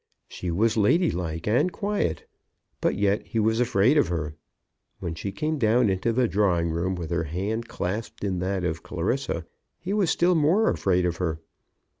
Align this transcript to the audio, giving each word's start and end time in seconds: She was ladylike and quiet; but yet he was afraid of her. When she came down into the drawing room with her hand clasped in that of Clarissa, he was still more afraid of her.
She 0.27 0.49
was 0.49 0.77
ladylike 0.77 1.47
and 1.47 1.71
quiet; 1.71 2.27
but 2.81 2.95
yet 2.95 3.23
he 3.23 3.37
was 3.37 3.59
afraid 3.59 3.99
of 3.99 4.07
her. 4.07 4.33
When 4.97 5.13
she 5.13 5.31
came 5.31 5.59
down 5.59 5.91
into 5.91 6.11
the 6.11 6.27
drawing 6.27 6.71
room 6.71 6.95
with 6.95 7.11
her 7.11 7.25
hand 7.25 7.67
clasped 7.67 8.23
in 8.23 8.39
that 8.39 8.63
of 8.63 8.81
Clarissa, 8.81 9.45
he 9.77 9.93
was 9.93 10.09
still 10.09 10.33
more 10.33 10.71
afraid 10.71 11.05
of 11.05 11.17
her. 11.17 11.39